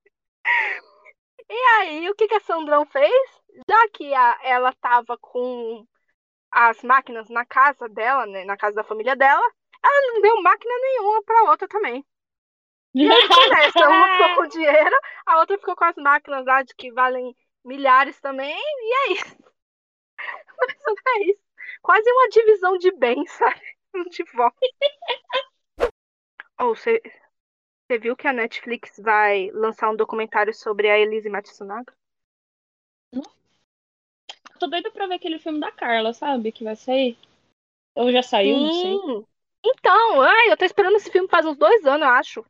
[1.49, 3.11] e aí, o que, que a Sandrão fez?
[3.69, 5.85] Já que a, ela tava com
[6.51, 9.45] as máquinas na casa dela, né, na casa da família dela,
[9.83, 12.05] ela não deu máquina nenhuma pra outra também.
[12.93, 16.73] E aí, nessa, uma ficou com dinheiro, a outra ficou com as máquinas lá de
[16.75, 19.37] que valem milhares também, e é isso.
[21.07, 21.41] é isso.
[21.81, 23.61] Quase uma divisão de bens, sabe?
[23.95, 24.59] Um divórcio.
[26.59, 27.01] Ou oh, você
[27.99, 31.95] viu que a Netflix vai lançar um documentário sobre a Elise Matsunaga?
[33.11, 33.36] Não.
[34.57, 36.51] Tô doida pra ver aquele filme da Carla, sabe?
[36.51, 37.17] Que vai sair.
[37.95, 38.63] Ou já saiu, Sim.
[38.63, 39.25] não sei.
[39.65, 42.45] Então, ai, eu tô esperando esse filme faz uns dois anos, eu acho.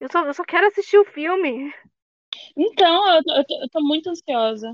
[0.00, 1.74] Eu só, eu só quero assistir o filme.
[2.56, 4.72] Então, eu tô, eu, tô, eu tô, muito ansiosa.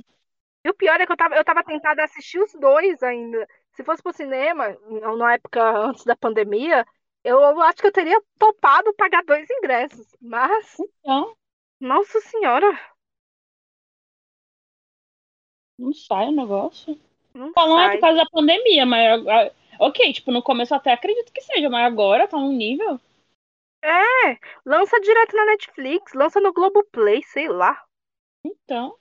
[0.64, 3.48] E o pior é que eu tava, eu tava tentada a assistir os dois ainda.
[3.72, 4.76] Se fosse pro cinema,
[5.16, 6.84] na época antes da pandemia,
[7.24, 10.76] eu acho que eu teria topado pagar dois ingressos, mas.
[10.78, 11.36] Então.
[11.80, 12.78] Nossa Senhora!
[15.82, 16.96] Não sai o negócio.
[17.34, 17.88] Não Falam sai.
[17.88, 19.52] é por causa da pandemia, mas.
[19.80, 23.00] Ok, tipo, no começo até acredito que seja, mas agora tá num nível.
[23.82, 27.82] É, lança direto na Netflix, lança no Globoplay, sei lá.
[28.44, 28.96] Então.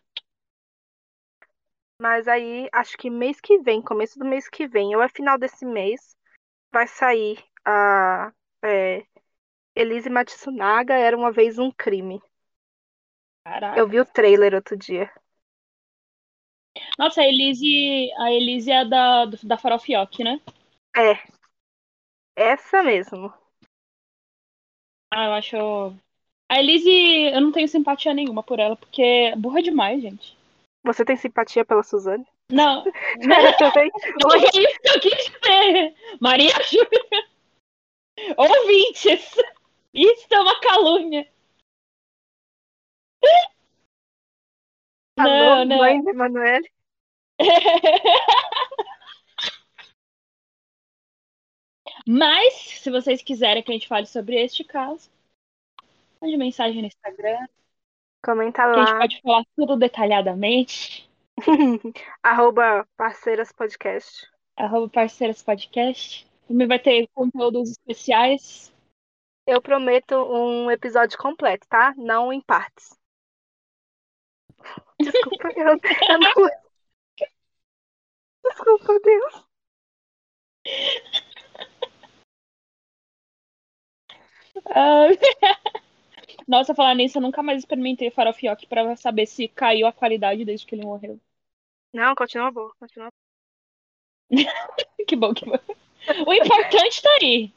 [2.02, 5.38] Mas aí, acho que mês que vem, começo do mês que vem, ou é final
[5.38, 6.16] desse mês,
[6.74, 9.06] vai sair a é,
[9.76, 12.20] Elise Matsunaga era uma vez um crime.
[13.46, 13.80] Caraca.
[13.80, 15.12] Eu vi o trailer outro dia.
[16.98, 20.40] Nossa, a Elise, a Elise é da, da Farofioque, né?
[20.96, 21.18] É.
[22.36, 23.34] Essa mesmo.
[25.14, 25.58] Ah, eu acho.
[26.50, 26.92] A Elise,
[27.34, 30.38] eu não tenho simpatia nenhuma por ela, porque é burra demais, gente.
[30.84, 32.26] Você tem simpatia pela Suzane?
[32.52, 32.84] Não.
[33.20, 33.72] não.
[33.72, 33.92] tem...
[34.22, 35.96] Foi isso que eu quis dizer.
[36.20, 37.30] Maria Júlia.
[38.38, 39.36] Ouvintes!
[39.94, 41.28] Isso é uma calúnia.
[45.22, 45.78] Alô, Não, não.
[45.78, 46.70] mãe da Emanuele?
[52.08, 55.10] Mas, se vocês quiserem que a gente fale sobre este caso,
[56.22, 57.48] mande mensagem no Instagram,
[58.24, 59.00] Comenta que a gente lá.
[59.00, 61.10] pode falar tudo detalhadamente.
[62.22, 64.28] Arroba Parceiras Podcast.
[64.56, 66.28] Arroba Parceiras Podcast.
[66.48, 68.72] Também vai ter conteúdos especiais.
[69.48, 71.94] Eu prometo um episódio completo, tá?
[71.98, 72.96] Não em partes.
[75.00, 75.68] Desculpa, eu,
[76.10, 76.50] eu não.
[78.44, 79.46] Desculpa, Deus.
[84.76, 85.10] Ah,
[86.48, 90.66] Nossa, falar nisso, eu nunca mais experimentei farofioque pra saber se caiu a qualidade desde
[90.66, 91.20] que ele morreu.
[91.94, 92.74] Não, continua boa.
[92.80, 93.12] Continua.
[95.08, 97.52] Que bom que O importante tá aí.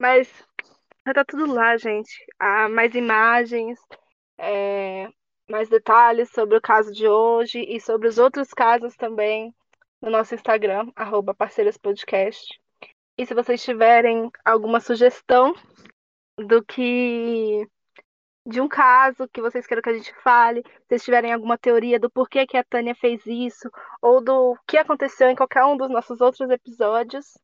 [0.00, 0.28] Mas
[1.06, 2.10] já tá tudo lá, gente.
[2.38, 3.78] Há mais imagens,
[4.40, 5.08] é,
[5.48, 9.54] mais detalhes sobre o caso de hoje e sobre os outros casos também
[10.00, 12.58] no nosso Instagram, arroba Parceiras Podcast.
[13.18, 15.54] E se vocês tiverem alguma sugestão
[16.38, 17.66] do que
[18.46, 22.00] de um caso que vocês queiram que a gente fale, se vocês tiverem alguma teoria
[22.00, 23.70] do porquê que a Tânia fez isso,
[24.00, 27.38] ou do que aconteceu em qualquer um dos nossos outros episódios,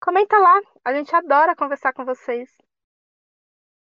[0.00, 0.60] comenta lá.
[0.84, 2.50] A gente adora conversar com vocês.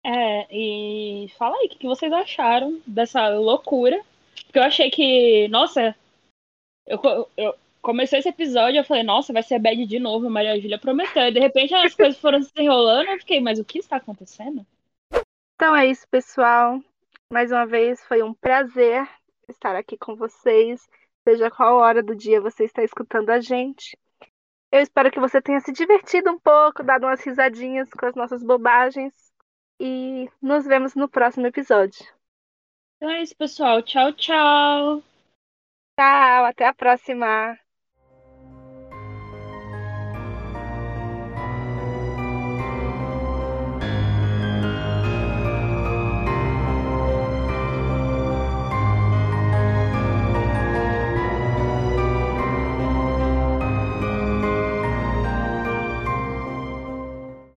[0.09, 4.01] É, e fala aí o que vocês acharam dessa loucura.
[4.45, 5.93] Porque eu achei que, nossa,
[6.85, 10.79] eu, eu comecei esse episódio, eu falei, nossa, vai ser bad de novo, Maria Júlia
[10.79, 11.23] prometeu.
[11.23, 14.65] E de repente as coisas foram se enrolando, eu fiquei, mas o que está acontecendo?
[15.55, 16.81] Então é isso, pessoal.
[17.29, 19.05] Mais uma vez foi um prazer
[19.49, 20.87] estar aqui com vocês,
[21.27, 23.97] seja qual hora do dia você está escutando a gente.
[24.71, 28.41] Eu espero que você tenha se divertido um pouco, dado umas risadinhas com as nossas
[28.41, 29.26] bobagens.
[29.79, 32.05] E nos vemos no próximo episódio.
[32.95, 33.81] Então é isso, pessoal.
[33.83, 35.03] Tchau, tchau.
[35.99, 37.57] Tchau, até a próxima!